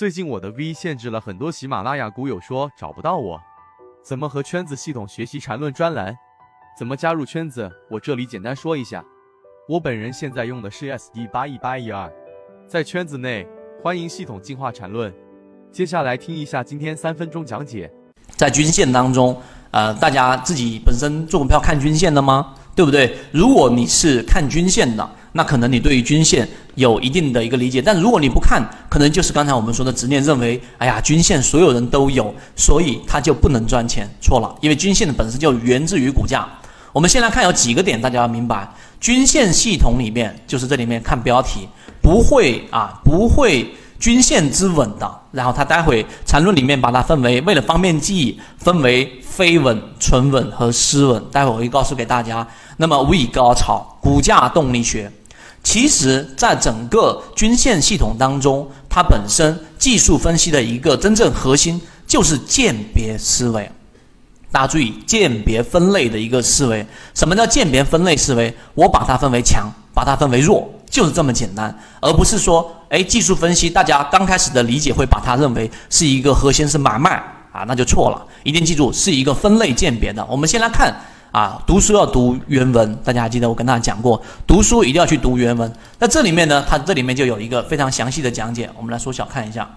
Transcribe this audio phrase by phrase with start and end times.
[0.00, 3.38] 最近我的 V 限制了很多喜马拉雅股友说找不到我，
[4.02, 6.16] 怎么和圈子系统学习缠论专栏？
[6.78, 7.70] 怎么加入圈子？
[7.90, 9.04] 我这里简单说一下。
[9.68, 12.10] 我本人现在用的是 SD 八一八一二，
[12.66, 13.46] 在圈子内
[13.82, 15.12] 欢迎系统进化缠论。
[15.70, 17.92] 接下来听一下今天三分钟讲解。
[18.30, 19.38] 在均线当中，
[19.70, 22.54] 呃，大家自己本身做股票看均线的吗？
[22.74, 23.14] 对不对？
[23.32, 26.48] 如果你是看均线的，那可能你对于均线
[26.80, 27.80] 有一定的一个理解。
[27.80, 34.08] 但如果你不看，可能就是刚才我们说的执念，认为哎呀，均线所有人都有，所以它就不能赚钱。
[34.20, 36.48] 错了，因为均线的本身就源自于股价。
[36.92, 38.68] 我们先来看有几个点，大家要明白。
[38.98, 41.68] 均线系统里面，就是这里面看标题，
[42.02, 45.08] 不会啊，不会均线之稳的。
[45.30, 51.22] 然后它待会缠论里面把它分为，为了方便记忆，分为非稳、纯稳和失稳。
[51.30, 52.46] 待会我会告诉给大家。
[52.78, 55.10] 那么无以高潮，股价动力学，
[55.62, 63.70] 其实在整个均线系统当中，它本身技术分析的一个真正核心就是鉴别思维。
[64.52, 66.84] 大家注意，鉴别分类的一个思维。
[67.14, 68.52] 什么叫鉴别分类思维？
[68.74, 78.26] 我把它分为强，把它分为弱，就是这么简单，而不是说，哎，技术分析，大家刚开始的理解会把它认为是一个核心是买卖啊，那就错了。
[78.42, 80.26] 一定记住，是一个分类鉴别的。
[80.28, 80.92] 我们先来看
[81.32, 85.72] 啊，读书要读原文，大家还记得我跟大家讲过，读书一定要去读原文。
[85.98, 89.68] 那这里面呢，它这里面就有一个非常详细的讲解，我们来缩小看一下，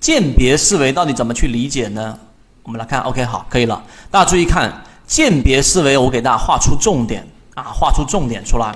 [0.00, 2.18] 鉴别思维到底怎么去理解呢？
[2.62, 3.82] 我们来看，OK，好，可以了。
[4.10, 4.72] 大家注意看，
[5.06, 8.74] 鉴别思维，我给大家画出重点啊，画出重点出来。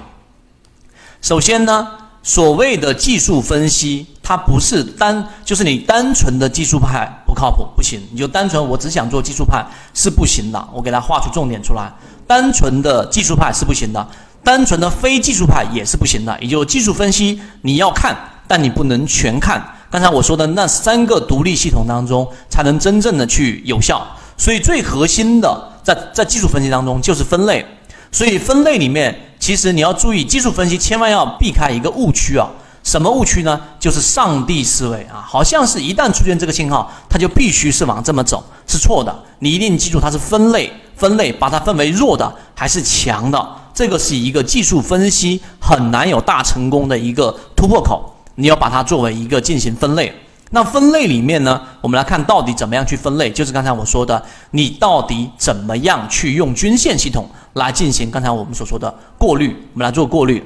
[1.23, 1.89] 首先呢，
[2.27, 8.03] 所谓的技术分析，它不是单，就是你单纯的技术派不靠谱，不行。
[8.11, 10.69] 你就单纯我只想做技术派是不行的。
[10.75, 11.89] 我给它画出重点出来，
[12.27, 14.05] 单纯的技术派是不行的，
[14.43, 16.37] 单纯的非技术派也是不行的。
[16.41, 18.17] 也就技术分析你要看，
[18.49, 19.65] 但你不能全看。
[19.89, 24.05] 刚才我说的那三个独立系统当中，才能真正的去有效。
[24.37, 27.65] 所以最核心的，在在技术分析当中就是分类。
[28.11, 32.49] 所以分类里面，其实你要注意，技术分析千万要避开一个误区啊。
[32.83, 33.61] 什么误区呢？
[33.81, 39.13] 就是上帝思维啊，好像是一旦出现这个信号，它就必须是往这么走，是错的。
[39.41, 48.15] 你一定记住，它是分类，分类把它分为弱的还是强的，这个是一个技术分析很难有大成功的一个突破口。
[48.37, 50.15] 你要把它作为一个进行分类，
[50.51, 60.43] 那分类里面呢，我们来看到底怎么样去分类，就是刚才我说的，你到底怎么样去用均线系统来进行刚才我们所说的过滤，我们来做过滤。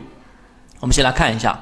[0.80, 1.58] 我们先来看一下，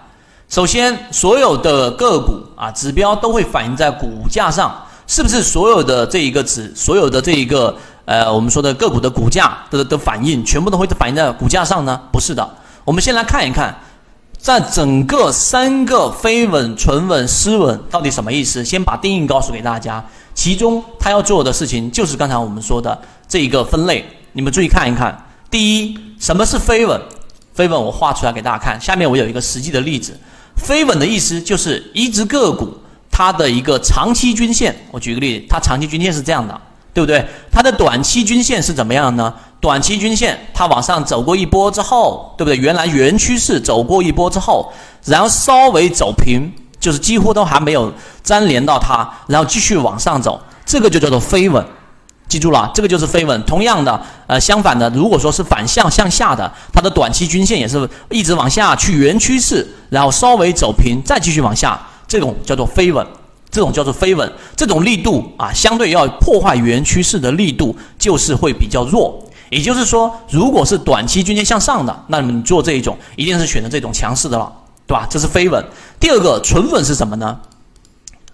[0.49, 4.73] 首先所有的个股啊指标都会反映在股价上，
[5.09, 12.01] 是不是所有的这一个指，所有的这一个呃我们说的个股的股价的的反应，全部都会反映在股价上呢？
[12.13, 12.49] 不是的，
[12.85, 13.77] 我们先来看一看。
[14.39, 18.65] 在整个三个非稳、纯稳、失稳到底什么意思？
[18.65, 20.03] 先把定义告诉给大家。
[20.35, 24.05] 其中他要做的事情就是刚才我们说的这一个分类。
[24.33, 25.27] 你们注意看一看。
[25.51, 27.01] 第一，什么是非稳？
[27.53, 28.81] 非稳我画出来给大家看。
[28.81, 30.17] 下面我有一个实际的例子。
[30.57, 32.73] 非稳的意思就是一只个股
[33.11, 34.75] 它的一个长期均线。
[34.93, 36.59] 我举个例子，它长期均线是这样的，
[36.95, 37.27] 对不对？
[37.59, 39.35] 它的短期均线是怎么样呢？
[39.59, 42.57] 短期均线它往上走过一波之后，对不对？
[42.57, 44.73] 原来原趋势走过一波之后，
[45.07, 47.93] 然后稍微走平，就是几乎都还没有
[48.23, 51.67] 粘连到它，然后继续往上走，这个就叫做飞稳。
[52.29, 53.43] 记住了，这个就是飞稳。
[53.43, 61.77] 同样的，呃，相反的，如果说是反向向下的，它的短期均线也是一直往下去原趋势，然后稍微走平，再继续往下，
[62.07, 63.05] 这种叫做飞稳，
[63.51, 64.33] 这种叫做飞稳。
[64.57, 69.19] 这种力度啊，相对要破坏原趋势的力度就是会比较弱。
[69.51, 74.53] 也就是说，如果是短期均线向上的，那么你做这一种一定是选择这种强势的了，
[74.87, 75.07] 对吧？
[75.09, 75.65] 这是飞稳。
[75.99, 77.39] 第二个纯稳是什么呢？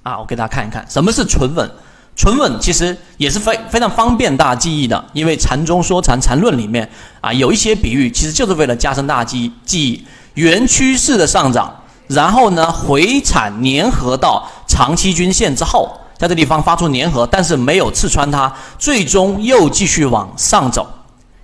[0.03, 1.70] 啊，我给大家看一看，什么是纯稳？
[2.16, 6.88] 纯稳其实也是非非常方便大家记忆的，因为禅中说禅禅论里面
[7.20, 10.04] 啊有一些比喻，其实就是为了加深大家记记忆。
[10.34, 11.72] 原趋势的上涨，
[12.08, 20.84] 然后呢回踩粘合到长期均线之后，在这地方发出粘合，但是没有刺穿它，最终又继续往上走。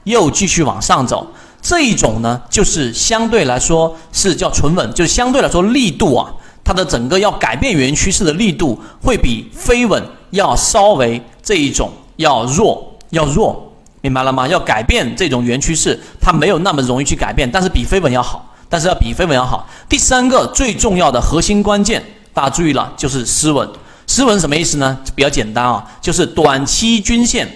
[0.03, 1.25] 又继续往上走，
[1.63, 6.33] 这一种呢，就是相对来说是叫纯稳，就是相对来说力度啊，
[6.65, 14.49] 它的整个要改变原趋势的力度会比飞稳要稍微这一种要弱，要弱，明白了吗？
[14.49, 19.69] 要改变这种原趋势，它没有那么容易去改变，但是比飞稳要好，但是要比飞稳要好。
[19.87, 23.69] 第三个最重要的核心关键，大家注意了，就是失稳。
[24.07, 24.99] 失稳什么意思呢？
[25.15, 27.49] 比较简单啊，就是短期均线。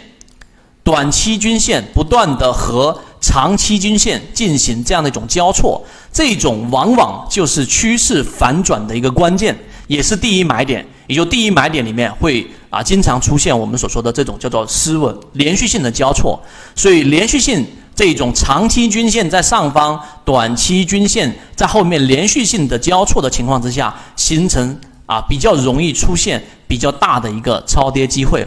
[0.83, 5.83] 短期均线不断的和长期均线进行这样的一种交错，
[6.13, 9.57] 这种往往就是趋势反转的一个关键，
[9.87, 10.87] 也是第一买点。
[11.07, 16.39] 也就第一买点里面会啊经常出现我们所说的这种叫做失稳连续性的交错，
[16.75, 28.43] 所以连续性这种长期均线在上方，短期均线在后面连续性的交错的情况之下，形成啊比较容易出现比较大的一个超跌机会。